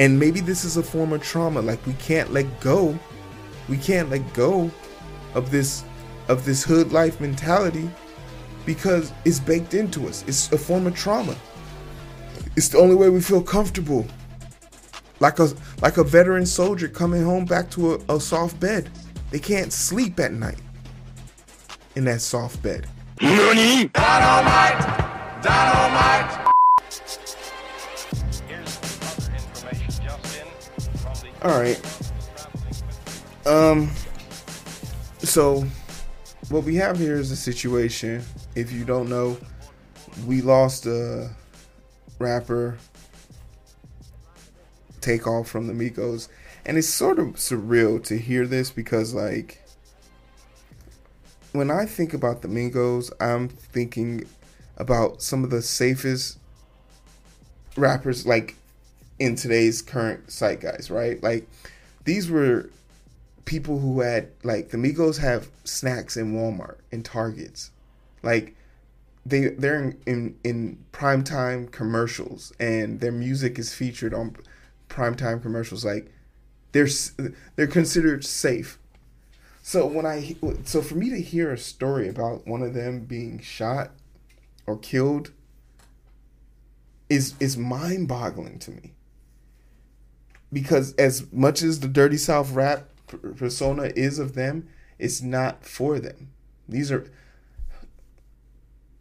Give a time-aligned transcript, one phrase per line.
[0.00, 1.60] And maybe this is a form of trauma.
[1.60, 2.98] Like we can't let go.
[3.68, 4.70] We can't let go
[5.34, 5.84] of this
[6.28, 7.90] of this hood life mentality
[8.64, 10.24] because it's baked into us.
[10.26, 11.36] It's a form of trauma.
[12.56, 14.06] It's the only way we feel comfortable.
[15.20, 15.50] Like a
[15.82, 18.88] like a veteran soldier coming home back to a, a soft bed.
[19.30, 20.62] They can't sleep at night
[21.94, 22.86] in that soft bed.
[23.18, 23.92] Dynamite!
[25.42, 26.49] Dynamite!
[31.42, 31.80] All right.
[33.46, 33.90] Um.
[35.20, 35.64] So,
[36.50, 38.22] what we have here is a situation.
[38.54, 39.38] If you don't know,
[40.26, 41.30] we lost a
[42.18, 42.76] rapper
[45.00, 46.28] Takeoff from the Migos,
[46.66, 49.62] and it's sort of surreal to hear this because, like,
[51.52, 54.26] when I think about the Migos, I'm thinking
[54.76, 56.38] about some of the safest
[57.76, 58.56] rappers, like
[59.20, 61.22] in today's current zeitgeist, right?
[61.22, 61.46] Like
[62.04, 62.70] these were
[63.44, 67.70] people who had like the Migos have snacks in Walmart and Targets.
[68.22, 68.56] Like
[69.24, 74.36] they they're in, in, in primetime commercials and their music is featured on
[74.88, 76.10] primetime commercials like
[76.72, 76.88] they're
[77.56, 78.78] they're considered safe.
[79.62, 80.34] So when I
[80.64, 83.90] so for me to hear a story about one of them being shot
[84.66, 85.32] or killed
[87.10, 88.94] is is mind-boggling to me
[90.52, 92.88] because as much as the dirty south rap
[93.36, 96.30] persona is of them it's not for them
[96.68, 97.10] these are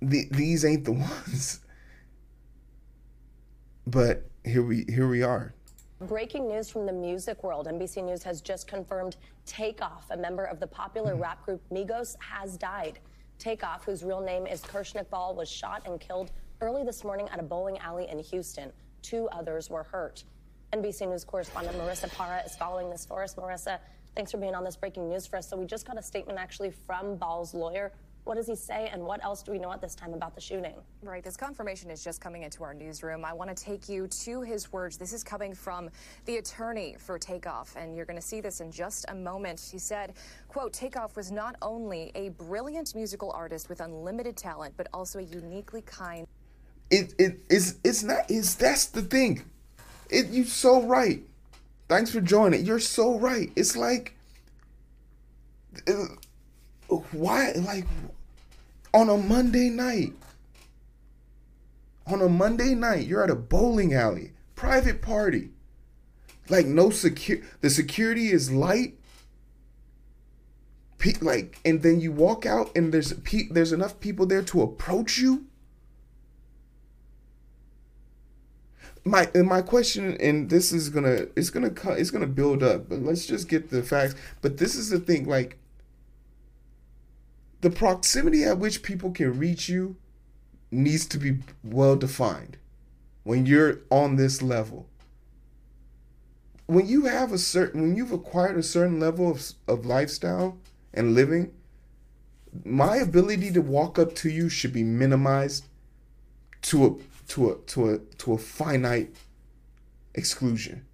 [0.01, 0.91] the, these ain't the
[1.27, 1.59] ones
[3.85, 5.53] but here we here we are
[6.03, 7.67] Breaking news from the music world.
[7.67, 11.19] NBC News has just confirmed Takeoff, a member of the popular mm.
[11.19, 12.99] rap group Migos, has died.
[13.37, 17.39] Takeoff, whose real name is Kirsch Ball, was shot and killed early this morning at
[17.39, 18.71] a bowling alley in Houston.
[19.01, 20.23] Two others were hurt.
[20.73, 23.33] NBC News correspondent Marissa Parra is following this for us.
[23.33, 23.79] Marissa,
[24.15, 25.49] thanks for being on this breaking news for us.
[25.49, 27.91] So we just got a statement actually from Ball's lawyer.
[28.25, 30.41] What does he say, and what else do we know at this time about the
[30.41, 30.75] shooting?
[31.01, 33.25] Right, this confirmation is just coming into our newsroom.
[33.25, 34.97] I want to take you to his words.
[34.97, 35.89] This is coming from
[36.25, 39.67] the attorney for Takeoff, and you're going to see this in just a moment.
[39.71, 40.13] He said,
[40.47, 45.23] quote, Takeoff was not only a brilliant musical artist with unlimited talent, but also a
[45.23, 46.27] uniquely kind.
[46.91, 49.43] It, it, it's, it's not, it's, that's the thing.
[50.09, 51.21] It, you're so right.
[51.87, 52.65] Thanks for joining.
[52.65, 53.51] You're so right.
[53.55, 54.15] It's like,
[57.11, 57.85] why, like,
[58.93, 60.13] on a Monday night,
[62.07, 65.49] on a Monday night, you're at a bowling alley, private party,
[66.49, 68.95] like no secure, the security is light,
[70.99, 74.61] Pe- like, and then you walk out and there's pe- there's enough people there to
[74.61, 75.45] approach you
[79.09, 82.99] my my question and this is gonna it's gonna cut it's gonna build up but
[82.99, 84.15] let's just get the facts.
[84.41, 85.57] But this is the thing like
[87.61, 89.97] the proximity at which people can reach you
[90.71, 92.57] needs to be well defined
[93.23, 94.87] when you're on this level.
[96.67, 100.57] When you have a certain when you've acquired a certain level of, of lifestyle
[100.93, 101.51] and living
[102.63, 105.65] my ability to walk up to you should be minimized
[106.61, 109.15] to a to a to a to a finite
[110.13, 110.85] exclusion.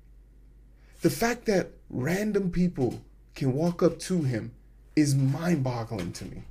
[1.01, 3.01] The fact that random people
[3.34, 4.51] can walk up to him
[4.96, 6.44] is mind-boggling to me.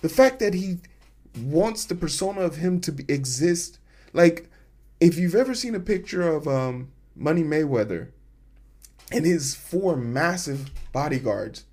[0.00, 0.78] The fact that he
[1.40, 3.78] wants the persona of him to be, exist,
[4.12, 4.48] like
[5.00, 8.08] if you've ever seen a picture of um, Money Mayweather
[9.10, 11.64] and his four massive bodyguards,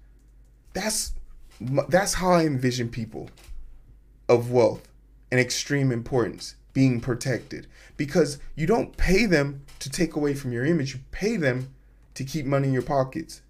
[0.73, 1.13] that's
[1.59, 3.29] that's how I envision people
[4.27, 4.87] of wealth
[5.31, 10.65] and extreme importance being protected because you don't pay them to take away from your
[10.65, 11.73] image, you pay them
[12.13, 13.41] to keep money in your pockets.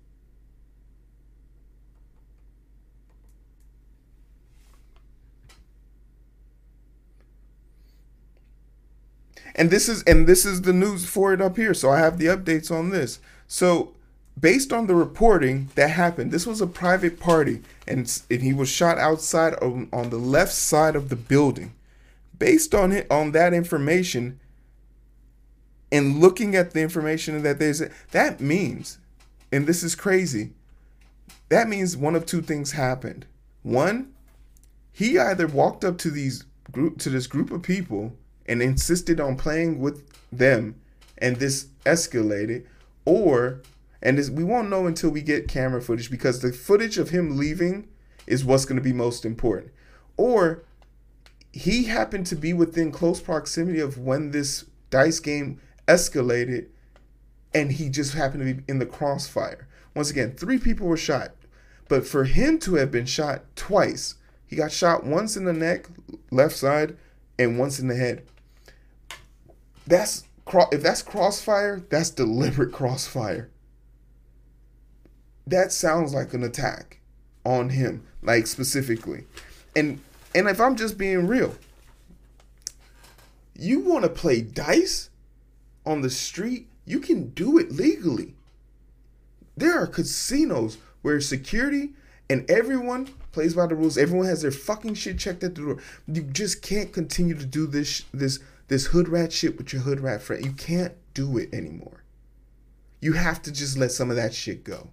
[9.58, 11.74] And this is and this is the news for it up here.
[11.74, 13.20] So I have the updates on this.
[13.48, 13.95] So
[14.40, 18.70] based on the reporting that happened, this was a private party, and, and he was
[18.70, 21.74] shot outside on, on the left side of the building.
[22.38, 24.40] Based on it, on that information,
[25.92, 28.98] and looking at the information that there's, that means,
[29.52, 30.52] and this is crazy,
[31.48, 33.26] that means one of two things happened.
[33.64, 34.14] One,
[34.92, 38.14] he either walked up to these group to this group of people
[38.48, 40.76] and insisted on playing with them,
[41.18, 42.66] and this escalated,
[43.06, 43.62] or
[44.06, 47.88] and we won't know until we get camera footage because the footage of him leaving
[48.28, 49.72] is what's going to be most important.
[50.16, 50.64] Or
[51.52, 56.68] he happened to be within close proximity of when this dice game escalated
[57.52, 59.68] and he just happened to be in the crossfire.
[59.96, 61.32] Once again, three people were shot.
[61.90, 64.16] But for him to have been shot twice,
[64.46, 65.88] he got shot once in the neck,
[66.30, 66.96] left side,
[67.40, 68.24] and once in the head.
[69.88, 70.26] That's
[70.72, 73.50] if that's crossfire, that's deliberate crossfire.
[75.48, 77.00] That sounds like an attack
[77.46, 79.26] on him, like specifically.
[79.76, 80.00] And
[80.34, 81.56] and if I'm just being real,
[83.58, 85.10] you want to play dice
[85.86, 88.36] on the street, you can do it legally.
[89.56, 91.92] There are casinos where security
[92.30, 93.98] and everyone plays by the rules.
[93.98, 95.78] Everyone has their fucking shit checked at the door.
[96.08, 100.00] You just can't continue to do this this this hood rat shit with your hood
[100.00, 100.44] rat friend.
[100.44, 102.04] You can't do it anymore.
[103.00, 104.90] You have to just let some of that shit go.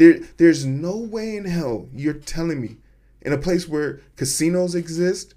[0.00, 2.78] There there's no way in hell you're telling me
[3.20, 5.34] in a place where casinos exist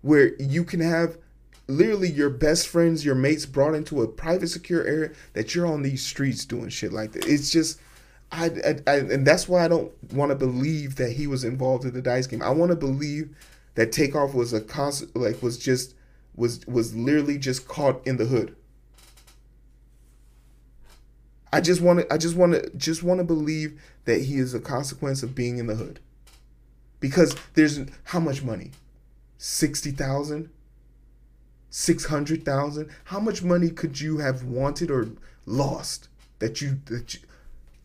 [0.00, 1.18] where you can have
[1.66, 5.82] literally your best friends, your mates brought into a private secure area that you're on
[5.82, 7.26] these streets doing shit like that.
[7.26, 7.78] It's just
[8.32, 11.84] I, I, I and that's why I don't want to believe that he was involved
[11.84, 12.40] in the dice game.
[12.40, 13.36] I want to believe
[13.74, 15.94] that takeoff was a constant like was just
[16.34, 18.56] was was literally just caught in the hood.
[21.52, 24.54] I just want to I just want to just want to believe that he is
[24.54, 26.00] a consequence of being in the hood.
[27.00, 28.72] Because there's how much money?
[29.38, 30.50] 60,000?
[31.70, 32.90] 600,000?
[33.04, 35.08] How much money could you have wanted or
[35.46, 36.08] lost
[36.38, 37.20] that you that you,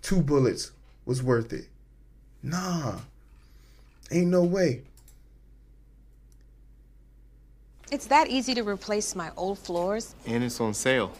[0.01, 0.71] two bullets
[1.05, 1.67] was worth it?
[2.41, 2.99] Nah.
[4.11, 4.83] Ain't no way.
[7.91, 10.15] It's that easy to replace my old floors.
[10.25, 11.13] And it's on sale.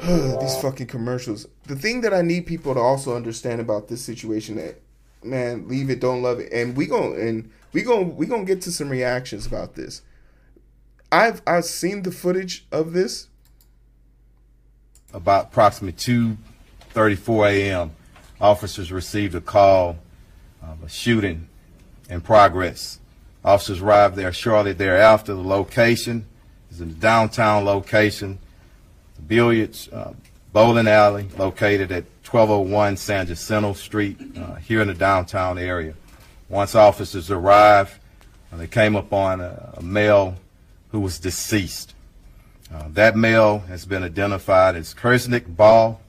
[0.40, 1.46] These fucking commercials.
[1.66, 4.80] The thing that I need people to also understand about this situation that
[5.22, 6.52] man, leave it, don't love it.
[6.52, 10.02] And we going and we going we going to get to some reactions about this.
[11.12, 13.28] I've I've seen the footage of this.
[15.12, 15.98] About approximately
[16.94, 17.90] 2:34 a.m.,
[18.40, 19.98] officers received a call
[20.62, 21.48] of a shooting
[22.08, 23.00] in progress.
[23.44, 25.34] Officers arrived there shortly thereafter.
[25.34, 26.26] The location
[26.70, 28.38] is in the downtown location,
[29.20, 30.12] billiards uh,
[30.52, 35.94] bowling alley located at 1201 San Jacinto Street uh, here in the downtown area.
[36.48, 37.92] Once officers arrived,
[38.52, 40.36] uh, they came upon a, a male
[40.90, 41.94] who was deceased.
[42.72, 46.00] Uh, that male has been identified as Kirshnik Ball,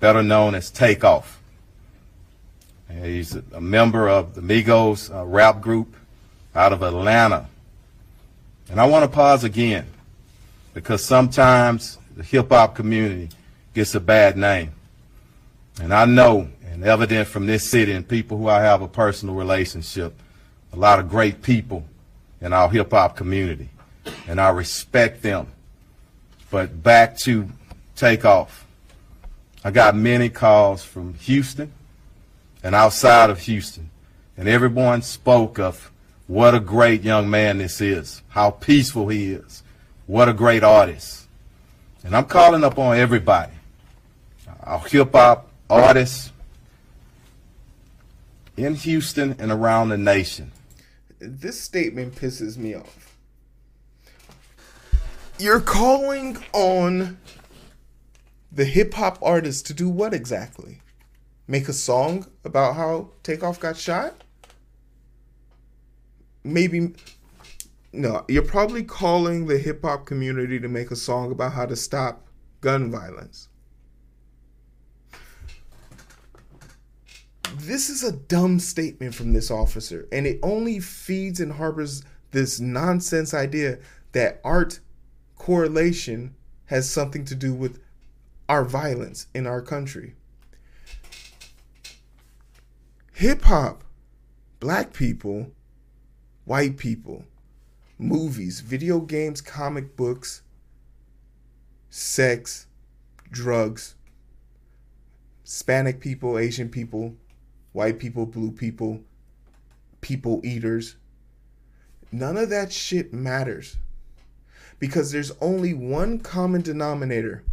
[0.00, 1.40] better known as Takeoff.
[3.02, 5.94] He's a, a, member of the Migos uh, rap group
[6.54, 7.46] out of Atlanta.
[8.70, 9.86] And I want to pause again
[10.78, 13.28] because sometimes the hip hop community
[13.74, 14.70] gets a bad name.
[15.82, 19.34] And I know, and evident from this city and people who I have a personal
[19.34, 20.14] relationship,
[20.72, 21.84] a lot of great people
[22.40, 23.70] in our hip hop community,
[24.28, 25.48] and I respect them.
[26.48, 27.48] But back to
[27.96, 28.64] takeoff.
[29.64, 31.72] I got many calls from Houston
[32.62, 33.90] and outside of Houston,
[34.36, 35.90] and everyone spoke of
[36.28, 39.64] what a great young man this is, how peaceful he is,
[40.08, 41.28] what a great artist.
[42.02, 43.52] And I'm calling up on everybody,
[44.64, 46.32] our hip hop artists
[48.56, 50.50] in Houston and around the nation
[51.20, 53.16] this statement pisses me off.
[55.38, 57.18] You're calling on
[58.50, 60.80] the hip hop artist to do what exactly?
[61.46, 64.22] Make a song about how Takeoff got shot?
[66.44, 66.94] Maybe.
[67.92, 71.76] No, you're probably calling the hip hop community to make a song about how to
[71.76, 72.26] stop
[72.60, 73.48] gun violence.
[77.68, 82.60] this is a dumb statement from this officer, and it only feeds and harbors this
[82.60, 83.78] nonsense idea
[84.12, 84.80] that art
[85.36, 86.34] correlation
[86.66, 87.80] has something to do with
[88.48, 90.14] our violence in our country.
[93.14, 93.82] Hip hop,
[94.60, 95.50] black people,
[96.44, 97.24] white people,
[97.98, 100.42] movies, video games, comic books,
[101.90, 102.66] sex,
[103.30, 103.94] drugs,
[105.44, 107.16] Hispanic people, Asian people,
[107.72, 109.00] white people, blue people,
[110.00, 110.96] people eaters.
[112.12, 113.76] None of that shit matters
[114.78, 117.44] because there's only one common denominator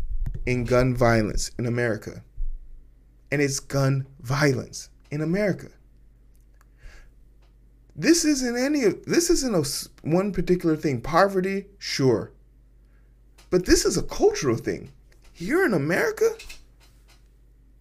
[0.46, 2.24] in gun violence in America,
[3.32, 5.70] and it's gun violence in America.
[7.96, 11.00] This isn't any of this isn't a one particular thing.
[11.02, 12.32] Poverty, sure,
[13.50, 14.92] but this is a cultural thing.
[15.32, 16.30] Here in America,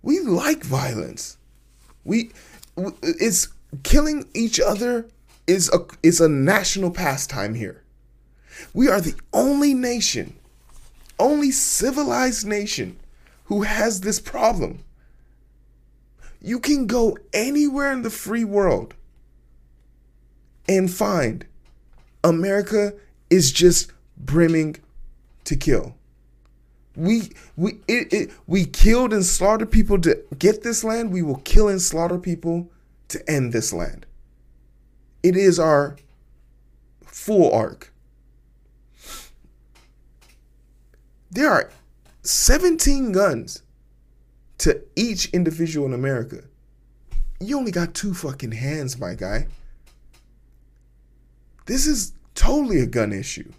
[0.02, 1.36] we like violence.
[2.04, 2.30] We
[3.02, 3.48] it's
[3.82, 5.08] killing each other
[5.48, 7.82] is a is a national pastime here.
[8.72, 10.36] We are the only nation,
[11.18, 12.98] only civilized nation
[13.46, 14.84] who has this problem.
[16.40, 18.94] You can go anywhere in the free world
[20.68, 21.46] and find
[22.22, 22.94] America
[23.30, 24.76] is just brimming
[25.44, 25.96] to kill.
[26.96, 31.12] We we it, it, we killed and slaughtered people to get this land.
[31.12, 32.70] We will kill and slaughter people
[33.08, 34.06] to end this land.
[35.22, 35.96] It is our
[37.04, 37.92] full arc.
[41.30, 41.70] There are
[42.22, 43.62] 17 guns
[44.58, 46.44] to each individual in America.
[47.40, 49.48] You only got two fucking hands, my guy.
[51.66, 53.52] This is totally a gun issue.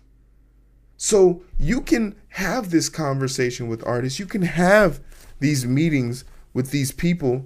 [0.97, 4.19] So you can have this conversation with artists.
[4.19, 4.99] You can have
[5.39, 7.45] these meetings with these people.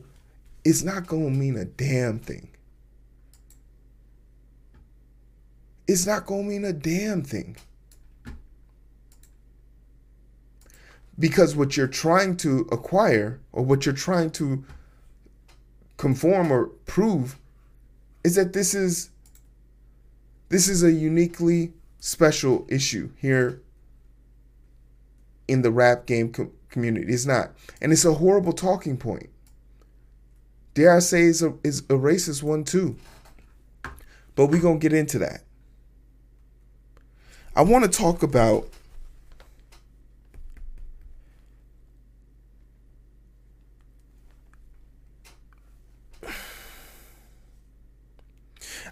[0.63, 2.49] It's not going to mean a damn thing.
[5.87, 7.57] It's not going to mean a damn thing.
[11.17, 14.63] Because what you're trying to acquire or what you're trying to
[15.97, 17.37] conform or prove
[18.23, 19.09] is that this is
[20.49, 23.61] this is a uniquely special issue here
[25.47, 27.11] in the rap game com- community.
[27.13, 27.51] It's not.
[27.81, 29.29] And it's a horrible talking point.
[30.73, 32.95] Dare I say is a, is a racist one too.
[34.35, 35.43] But we're going to get into that.
[37.55, 38.69] I want to talk about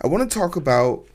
[0.01, 1.07] I want to talk about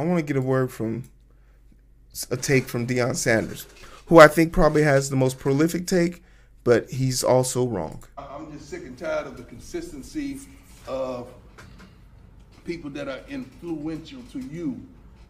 [0.00, 1.04] I want to get a word from
[2.30, 3.66] a take from Deion Sanders,
[4.06, 6.22] who I think probably has the most prolific take,
[6.64, 8.02] but he's also wrong.
[8.16, 10.40] I'm just sick and tired of the consistency
[10.88, 11.28] of
[12.64, 14.80] people that are influential to you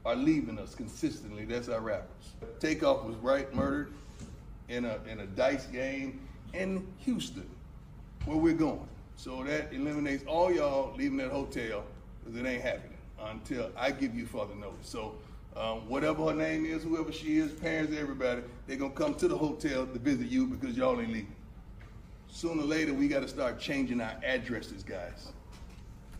[0.06, 1.44] are leaving us consistently.
[1.44, 2.34] That's our rappers.
[2.60, 3.92] Takeoff was right murdered
[4.68, 6.20] in a in a dice game
[6.54, 7.48] in Houston,
[8.24, 8.88] where we're going.
[9.16, 11.82] So that eliminates all y'all leaving that hotel
[12.22, 12.99] because it ain't happening
[13.30, 14.88] until I give you further notice.
[14.88, 15.14] So
[15.56, 19.36] um, whatever her name is, whoever she is, parents, everybody, they're gonna come to the
[19.36, 21.34] hotel to visit you because y'all ain't leaving.
[22.28, 25.32] Sooner or later, we got to start changing our addresses, guys.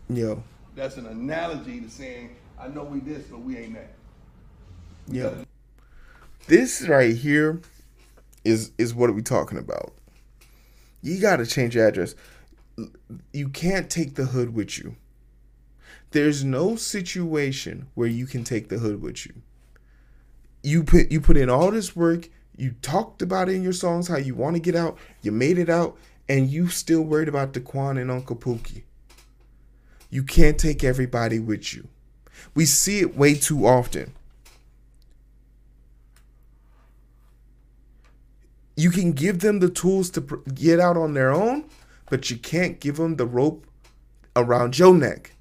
[0.09, 0.43] Yo,
[0.75, 3.93] That's an analogy to saying, I know we this, but we ain't that.
[5.07, 5.45] yo.
[6.47, 7.61] This right here
[8.43, 9.93] is is what are we talking about?
[11.01, 12.13] You got to change your address.
[13.31, 14.95] You can't take the hood with you.
[16.11, 19.33] There's no situation where you can take the hood with you.
[20.61, 24.07] You put you put in all this work, you talked about it in your songs
[24.07, 27.53] how you want to get out, you made it out, and you still worried about
[27.53, 28.83] Daquan and Uncle Pookie.
[30.09, 31.87] You can't take everybody with you.
[32.53, 34.13] We see it way too often.
[38.75, 41.65] You can give them the tools to pr- get out on their own,
[42.09, 43.65] but you can't give them the rope
[44.35, 45.31] around your neck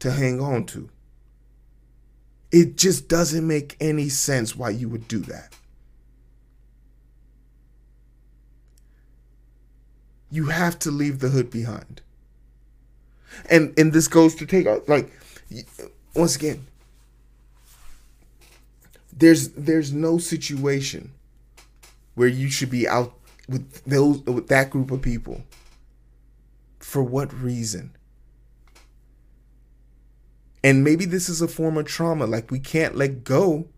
[0.00, 0.88] to hang on to.
[2.50, 5.54] It just doesn't make any sense why you would do that.
[10.30, 12.02] You have to leave the hood behind.
[13.50, 15.12] And and this goes to take uh, like
[16.14, 16.66] once again
[19.18, 21.12] there's there's no situation
[22.14, 23.14] where you should be out
[23.48, 25.42] with those with that group of people.
[26.78, 27.92] For what reason?
[30.62, 32.26] And maybe this is a form of trauma.
[32.26, 33.68] Like we can't let go.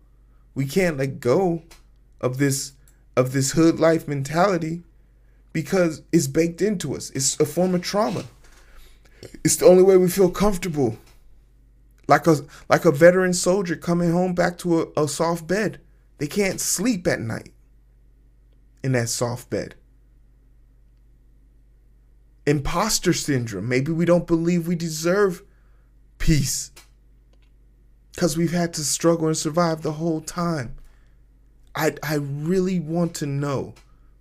[0.55, 1.63] We can't let go
[2.19, 2.73] of this
[3.15, 4.83] of this hood life mentality
[5.53, 7.09] because it's baked into us.
[7.11, 8.23] It's a form of trauma.
[9.43, 10.97] It's the only way we feel comfortable.
[12.07, 12.37] Like a
[12.69, 15.79] like a veteran soldier coming home back to a, a soft bed.
[16.17, 17.53] They can't sleep at night
[18.83, 19.75] in that soft bed.
[22.45, 23.69] Imposter syndrome.
[23.69, 25.43] Maybe we don't believe we deserve
[26.17, 26.70] peace
[28.13, 30.75] because we've had to struggle and survive the whole time.
[31.75, 33.73] I I really want to know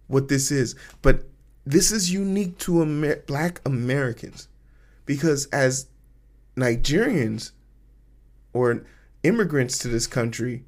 [0.07, 1.25] what this is, but
[1.67, 4.49] this is unique to Amer- Black Americans
[5.07, 5.87] because as
[6.57, 7.53] Nigerians
[8.53, 8.85] or
[9.23, 10.65] immigrants to this country,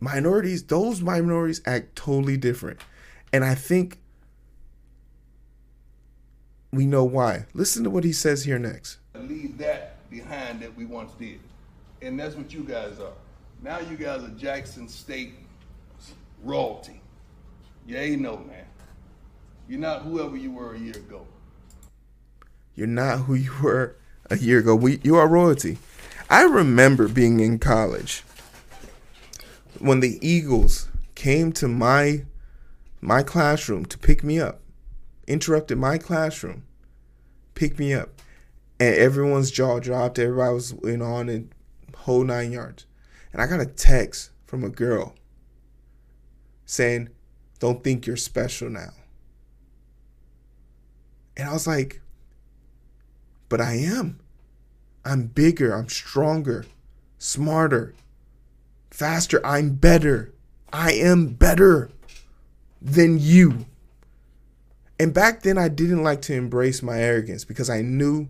[0.00, 2.80] minorities, those minorities act totally different,
[3.32, 3.98] and I think
[6.72, 7.46] we know why.
[7.54, 8.98] Listen to what he says here next.
[9.14, 11.40] Leave that behind that we once did.
[12.06, 13.14] And that's what you guys are.
[13.64, 15.34] Now you guys are Jackson State
[16.44, 17.00] royalty.
[17.84, 18.64] You ain't no man.
[19.68, 21.26] You're not whoever you were a year ago.
[22.76, 23.96] You're not who you were
[24.30, 24.76] a year ago.
[24.76, 25.78] We, you are royalty.
[26.30, 28.22] I remember being in college
[29.80, 32.24] when the Eagles came to my
[33.00, 34.60] my classroom to pick me up,
[35.26, 36.62] interrupted my classroom,
[37.56, 38.10] picked me up,
[38.78, 40.20] and everyone's jaw dropped.
[40.20, 41.46] Everybody was in on it,
[42.00, 42.86] whole nine yards.
[43.32, 45.14] And I got a text from a girl
[46.64, 47.08] saying,
[47.58, 48.90] Don't think you're special now.
[51.36, 52.00] And I was like,
[53.48, 54.20] But I am.
[55.04, 56.66] I'm bigger, I'm stronger,
[57.18, 57.94] smarter,
[58.90, 59.44] faster.
[59.44, 60.32] I'm better.
[60.72, 61.90] I am better
[62.82, 63.66] than you.
[64.98, 68.28] And back then, I didn't like to embrace my arrogance because I knew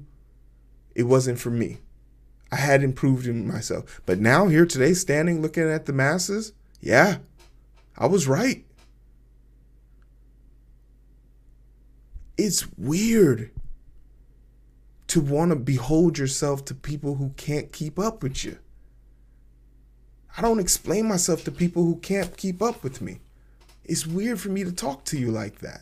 [0.95, 1.79] it wasn't for me.
[2.53, 4.01] I had improved in myself.
[4.07, 7.19] But now, here today, standing looking at the masses, yeah,
[7.99, 8.65] I was right.
[12.37, 13.51] It's weird
[15.09, 18.59] to want to behold yourself to people who can't keep up with you.
[20.37, 23.21] I don't explain myself to people who can't keep up with me.
[23.85, 25.81] It's weird for me to talk to you like that.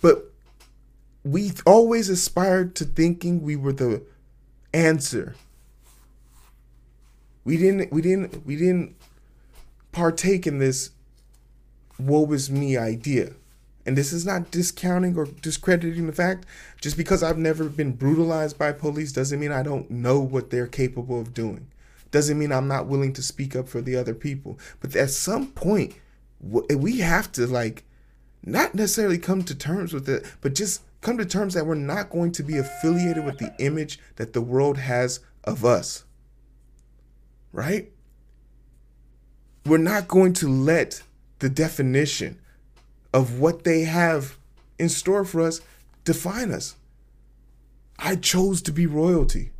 [0.00, 0.33] But
[1.24, 4.02] we always aspired to thinking we were the
[4.72, 5.34] answer.
[7.44, 8.96] We didn't we didn't we didn't
[9.92, 10.90] partake in this
[11.98, 13.32] woe is me idea.
[13.86, 16.46] And this is not discounting or discrediting the fact.
[16.80, 20.66] Just because I've never been brutalized by police doesn't mean I don't know what they're
[20.66, 21.68] capable of doing.
[22.10, 24.58] Doesn't mean I'm not willing to speak up for the other people.
[24.80, 25.94] But at some point,
[26.40, 27.84] we have to like
[28.42, 32.08] not necessarily come to terms with it, but just come to terms that we're not
[32.08, 36.04] going to be affiliated with the image that the world has of us.
[37.52, 37.92] Right?
[39.66, 41.02] We're not going to let
[41.38, 42.40] the definition
[43.12, 44.38] of what they have
[44.78, 45.60] in store for us
[46.04, 46.74] define us.
[47.98, 49.50] I chose to be royalty.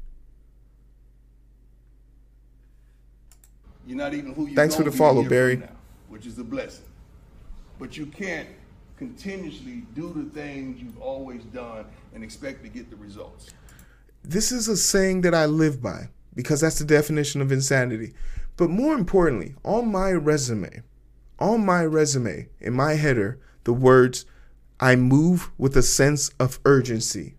[3.86, 4.56] You're not even who you are.
[4.56, 5.58] Thanks for the follow, Barry.
[5.58, 5.68] Now,
[6.08, 6.86] which is a blessing.
[7.78, 8.48] But you can't
[8.96, 13.50] continuously do the things you've always done and expect to get the results.
[14.22, 18.14] This is a saying that I live by because that's the definition of insanity.
[18.56, 20.82] But more importantly, on my resume,
[21.38, 24.26] on my resume, in my header, the words,
[24.80, 27.34] I move with a sense of urgency.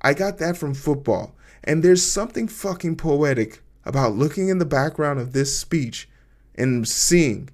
[0.00, 1.34] I got that from football.
[1.64, 6.08] And there's something fucking poetic about looking in the background of this speech
[6.54, 7.50] and seeing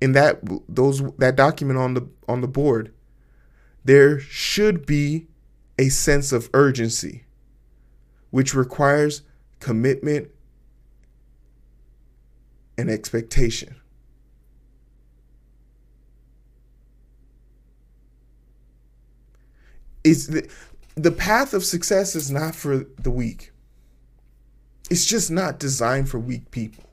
[0.00, 2.92] in that those that document on the on the board
[3.84, 5.26] there should be
[5.78, 7.24] a sense of urgency
[8.30, 9.22] which requires
[9.58, 10.28] commitment
[12.78, 13.80] and expectation
[20.04, 20.48] is the,
[20.94, 23.52] the path of success is not for the weak.
[24.90, 26.84] It's just not designed for weak people.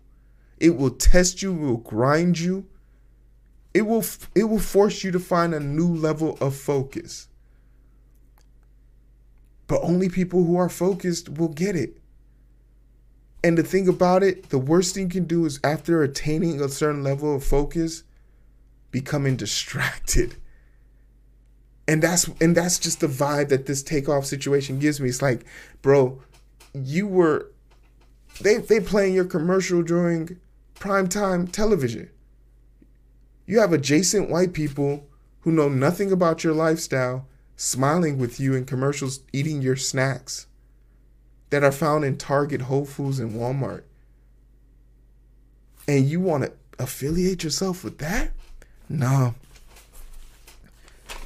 [0.60, 2.66] It will test you, it will grind you.
[3.78, 7.28] It will it will force you to find a new level of focus.
[9.68, 11.98] But only people who are focused will get it.
[13.44, 16.70] And the thing about it, the worst thing you can do is after attaining a
[16.70, 18.04] certain level of focus,
[18.92, 20.38] becoming distracted
[21.88, 25.10] and that's and that's just the vibe that this takeoff situation gives me.
[25.10, 25.46] It's like,
[25.82, 26.22] bro,
[26.74, 27.52] you were
[28.42, 30.38] they they playing your commercial during
[30.76, 32.10] primetime television.
[33.48, 35.08] You have adjacent white people
[35.42, 40.46] who know nothing about your lifestyle smiling with you in commercials eating your snacks
[41.50, 43.84] that are found in Target, Whole Foods, and Walmart.
[45.88, 48.32] And you want to affiliate yourself with that?
[48.90, 49.34] No,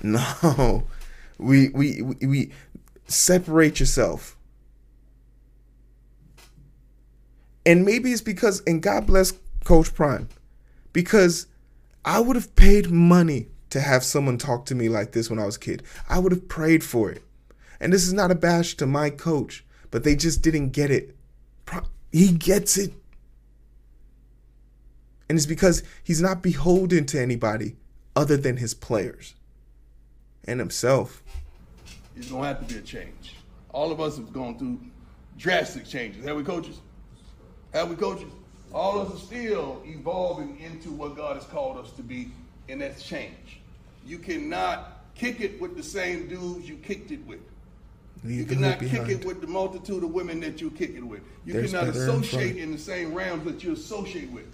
[0.03, 0.83] No.
[1.37, 2.51] We we we, we
[3.07, 4.37] separate yourself.
[7.65, 10.29] And maybe it's because and God bless Coach Prime
[10.93, 11.47] because
[12.03, 15.45] I would have paid money to have someone talk to me like this when I
[15.45, 15.83] was a kid.
[16.09, 17.23] I would have prayed for it.
[17.79, 21.15] And this is not a bash to my coach, but they just didn't get it.
[22.11, 22.93] He gets it.
[25.29, 27.77] And it's because he's not beholden to anybody
[28.15, 29.35] other than his players
[30.43, 31.23] and himself.
[32.17, 33.37] It's gonna have to be a change.
[33.69, 34.79] All of us have gone through
[35.37, 36.25] drastic changes.
[36.25, 36.81] Have we, coaches?
[37.73, 38.31] Have we, coaches?
[38.73, 42.31] All of us are still evolving into what God has called us to be,
[42.69, 43.59] and that's change.
[44.05, 47.39] You cannot kick it with the same dudes you kicked it with.
[48.23, 49.09] Leave you cannot kick behind.
[49.11, 51.21] it with the multitude of women that you kick it with.
[51.45, 54.45] You There's cannot better in associate in the same realms that you associate with.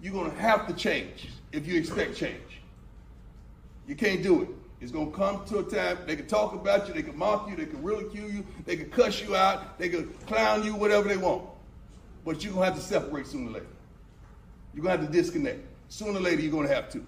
[0.00, 2.60] You're gonna have to change if you expect change.
[3.86, 4.48] You can't do it.
[4.80, 7.56] It's gonna come to a time they can talk about you, they can mock you,
[7.56, 11.16] they can ridicule you, they can cuss you out, they can clown you, whatever they
[11.16, 11.42] want.
[12.26, 13.66] But you're gonna have to separate sooner or later.
[14.74, 15.60] You're gonna have to disconnect.
[15.88, 17.06] Sooner or later, you're gonna have to.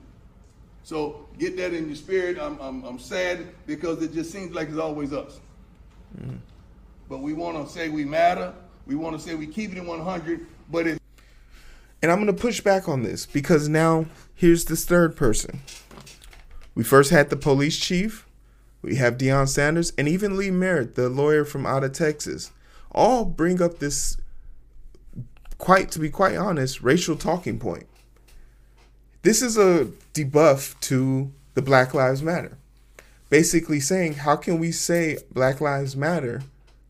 [0.85, 2.39] So get that in your spirit.
[2.41, 5.41] I'm, I'm, I'm sad because it just seems like it's always us.
[6.19, 6.37] Mm-hmm.
[7.11, 8.55] But we want to say we matter.
[8.87, 10.47] We want to say we keep it in 100.
[10.71, 11.03] But it,
[12.01, 15.61] And I'm going to push back on this because now here's this third person.
[16.75, 18.27] We first had the police chief,
[18.81, 22.53] we have Deion Sanders, and even Lee Merritt, the lawyer from out of Texas,
[22.93, 24.17] all bring up this
[25.59, 27.87] quite, to be quite honest, racial talking point.
[29.23, 32.57] This is a debuff to the Black Lives Matter.
[33.29, 36.43] Basically saying, how can we say Black Lives Matter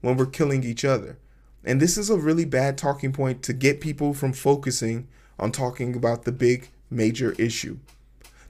[0.02, 1.18] when we're killing each other?
[1.64, 5.96] And this is a really bad talking point to get people from focusing on talking
[5.96, 7.78] about the big major issue.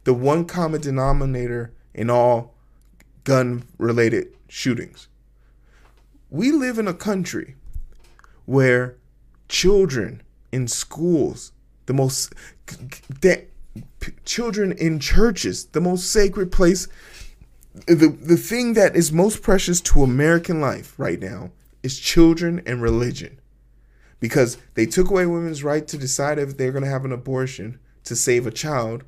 [0.04, 2.54] The one common denominator in all
[3.24, 5.09] gun related shootings.
[6.31, 7.57] We live in a country
[8.44, 8.97] where
[9.48, 11.52] children in schools,
[11.87, 12.34] the most
[13.20, 13.46] that
[14.24, 16.88] children in churches, the most sacred place,
[17.87, 21.50] the the thing that is most precious to American life right now
[21.82, 23.38] is children and religion.
[24.20, 27.78] Because they took away women's right to decide if they're going to have an abortion
[28.02, 29.04] to save a child,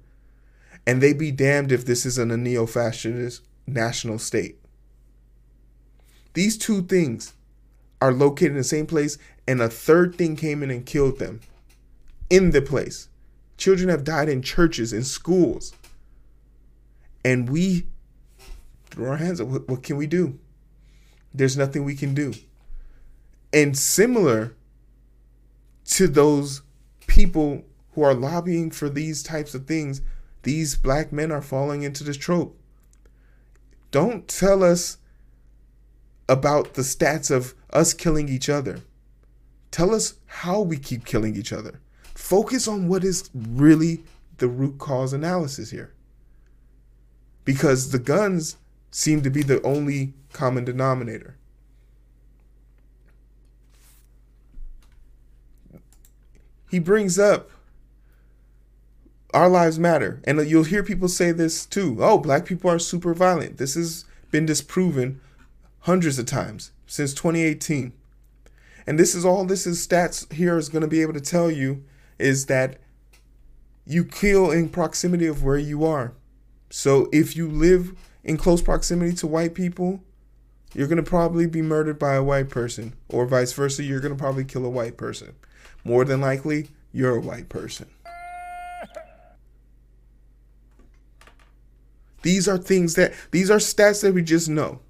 [0.86, 4.58] and they be damned if this isn't a neo-fascist national state.
[6.34, 7.34] These two things
[8.00, 11.40] are located in the same place, and a third thing came in and killed them
[12.28, 13.08] in the place.
[13.56, 15.74] Children have died in churches, in schools.
[17.24, 17.86] And we
[18.90, 19.48] throw our hands up.
[19.48, 20.38] What, what can we do?
[21.34, 22.32] There's nothing we can do.
[23.52, 24.54] And similar
[25.86, 26.62] to those
[27.06, 30.00] people who are lobbying for these types of things,
[30.42, 32.56] these black men are falling into this trope.
[33.90, 34.98] Don't tell us
[36.30, 38.78] about the stats of us killing each other.
[39.72, 41.80] Tell us how we keep killing each other.
[42.14, 44.04] Focus on what is really
[44.38, 45.92] the root cause analysis here.
[47.44, 48.56] Because the guns
[48.92, 51.36] seem to be the only common denominator.
[56.70, 57.50] He brings up
[59.34, 60.20] our lives matter.
[60.22, 61.96] And you'll hear people say this too.
[61.98, 63.58] Oh, black people are super violent.
[63.58, 65.20] This has been disproven
[65.80, 67.92] hundreds of times since 2018.
[68.86, 71.50] And this is all this is stats here is going to be able to tell
[71.50, 71.84] you
[72.18, 72.80] is that
[73.86, 76.12] you kill in proximity of where you are.
[76.70, 80.02] So if you live in close proximity to white people,
[80.74, 84.14] you're going to probably be murdered by a white person or vice versa, you're going
[84.14, 85.34] to probably kill a white person.
[85.82, 87.88] More than likely, you're a white person.
[92.22, 94.80] These are things that these are stats that we just know.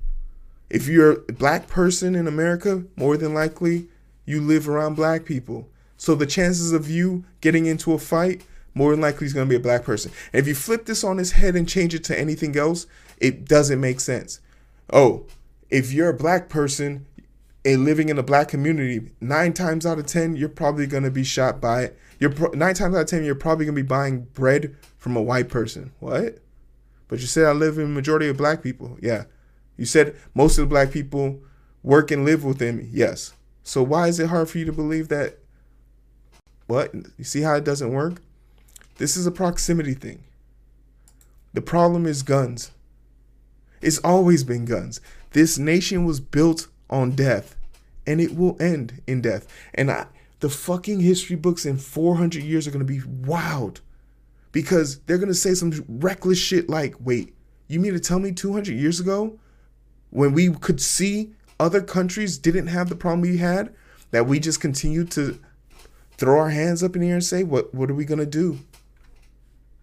[0.71, 3.89] If you're a black person in America, more than likely
[4.25, 5.69] you live around black people.
[5.97, 9.51] So the chances of you getting into a fight, more than likely is going to
[9.51, 10.13] be a black person.
[10.33, 12.87] And if you flip this on its head and change it to anything else,
[13.19, 14.41] it doesn't make sense.
[14.93, 15.27] Oh,
[15.69, 17.07] if you're a black person
[17.65, 21.11] and living in a black community, nine times out of ten, you're probably going to
[21.11, 21.91] be shot by.
[22.19, 25.17] You're pro- nine times out of ten, you're probably going to be buying bread from
[25.17, 25.93] a white person.
[25.99, 26.39] What?
[27.09, 28.97] But you said I live in majority of black people.
[29.03, 29.25] Yeah.
[29.81, 31.41] You said most of the black people
[31.83, 32.89] work and live within me.
[32.93, 33.33] Yes.
[33.63, 35.39] So why is it hard for you to believe that?
[36.67, 36.95] What?
[37.17, 38.21] You see how it doesn't work?
[38.99, 40.23] This is a proximity thing.
[41.55, 42.73] The problem is guns.
[43.81, 45.01] It's always been guns.
[45.31, 47.57] This nation was built on death,
[48.07, 49.47] and it will end in death.
[49.73, 50.09] And I,
[50.41, 53.81] the fucking history books in 400 years are going to be wild
[54.53, 57.35] because they're going to say some reckless shit like, wait,
[57.67, 59.39] you mean to tell me 200 years ago
[60.11, 63.75] when we could see other countries didn't have the problem we had
[64.11, 65.39] that we just continued to
[66.17, 68.59] throw our hands up in the air and say what what are we to do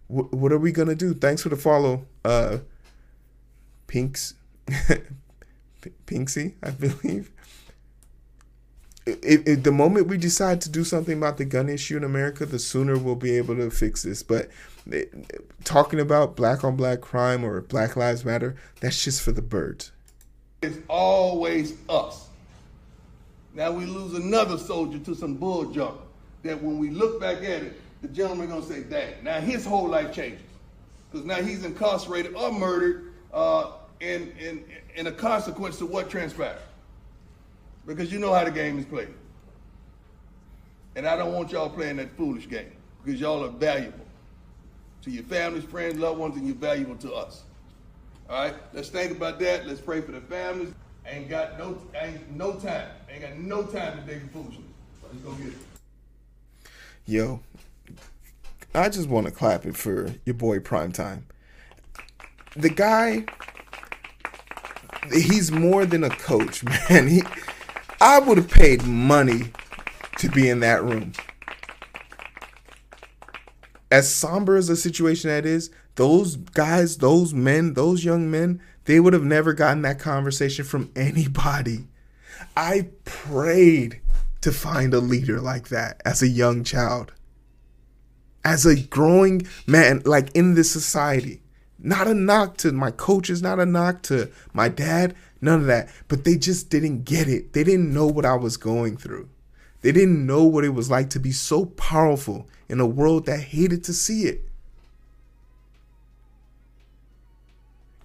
[0.06, 2.58] what, what are we to do thanks for the follow uh
[3.86, 4.34] pinks
[6.06, 7.30] pinksy i believe
[9.08, 12.44] it, it, the moment we decide to do something about the gun issue in America,
[12.44, 14.22] the sooner we'll be able to fix this.
[14.22, 14.50] But
[14.86, 15.10] it,
[15.64, 19.92] talking about black on black crime or Black Lives Matter, that's just for the birds.
[20.62, 22.28] It's always us.
[23.54, 26.00] Now we lose another soldier to some bull junk.
[26.44, 29.88] That when we look back at it, the gentleman gonna say, "Dang!" Now his whole
[29.88, 30.42] life changes
[31.10, 34.64] because now he's incarcerated or murdered uh, in in
[34.96, 36.58] in a consequence of what transpired.
[37.86, 39.08] because you know how the game is played.
[40.96, 42.72] And I don't want y'all playing that foolish game
[43.04, 44.06] because y'all are valuable
[45.02, 47.44] to your families, friends, loved ones, and you're valuable to us.
[48.28, 49.66] All right, let's think about that.
[49.66, 50.74] Let's pray for the families.
[51.06, 52.90] Ain't got no, ain't no time.
[53.10, 54.66] Ain't got no time to take foolishness.
[55.02, 55.54] Let's go get it.
[57.06, 57.40] Yo,
[58.74, 61.22] I just want to clap it for your boy Primetime.
[62.54, 63.24] The guy,
[65.10, 67.08] he's more than a coach, man.
[67.08, 67.22] He,
[67.98, 69.52] I would have paid money
[70.18, 71.12] to be in that room.
[73.90, 79.00] As somber as the situation that is, those guys, those men, those young men, they
[79.00, 81.88] would have never gotten that conversation from anybody.
[82.56, 84.00] I prayed
[84.42, 87.12] to find a leader like that as a young child.
[88.44, 91.42] As a growing man, like in this society.
[91.80, 95.88] Not a knock to my coaches, not a knock to my dad, none of that.
[96.06, 97.54] But they just didn't get it.
[97.54, 99.28] They didn't know what I was going through.
[99.80, 103.40] They didn't know what it was like to be so powerful in a world that
[103.40, 104.47] hated to see it.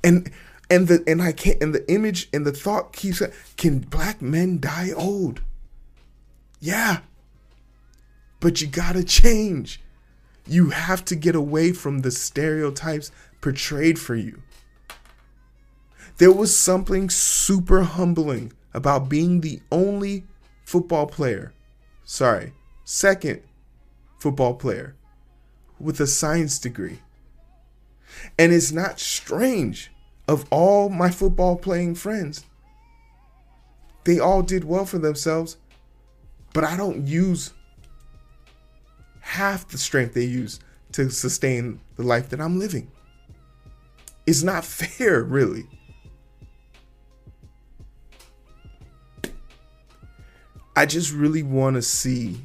[0.04, 0.32] And
[0.70, 3.22] and the and I can't and the image and the thought keeps
[3.58, 5.42] can black men die old?
[6.60, 7.00] Yeah.
[8.39, 9.82] But you gotta change.
[10.46, 14.42] You have to get away from the stereotypes portrayed for you.
[16.18, 20.26] There was something super humbling about being the only
[20.66, 21.54] football player,
[22.04, 23.42] sorry, second
[24.20, 24.96] football player
[25.80, 27.00] with a science degree.
[28.38, 29.92] And it's not strange
[30.27, 32.45] of all my football playing friends.
[34.03, 35.57] They all did well for themselves,
[36.53, 37.53] but I don't use
[39.21, 40.59] half the strength they use
[40.93, 42.91] to sustain the life that I'm living.
[44.25, 45.65] It's not fair, really.
[50.75, 52.41] I just really want to see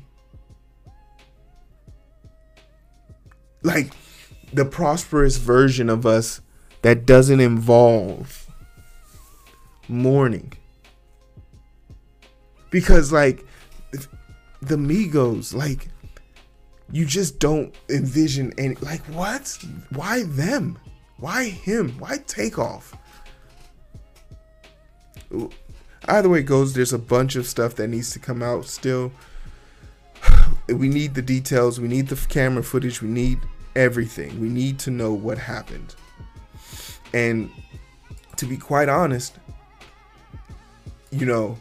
[3.62, 3.90] like
[4.52, 6.40] the prosperous version of us
[6.82, 8.46] that doesn't involve
[9.88, 10.52] mourning.
[12.70, 13.44] Because like
[14.60, 15.88] the Migos, like
[16.90, 19.58] you just don't envision any like what?
[19.90, 20.78] Why them?
[21.18, 21.98] Why him?
[21.98, 22.96] Why Takeoff?
[26.06, 29.12] Either way it goes, there's a bunch of stuff that needs to come out still.
[30.68, 33.38] We need the details, we need the camera footage, we need
[33.74, 34.38] everything.
[34.38, 35.94] We need to know what happened.
[37.12, 37.51] And
[38.37, 39.38] to be quite honest,
[41.11, 41.57] you know,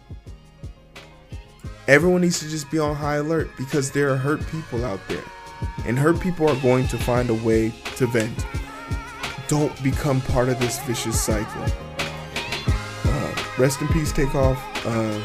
[1.87, 5.23] everyone needs to just be on high alert because there are hurt people out there.
[5.85, 8.45] And hurt people are going to find a way to vent.
[9.47, 11.65] Don't become part of this vicious cycle.
[13.05, 14.61] Uh, rest in peace, Takeoff.
[14.85, 15.19] Uh,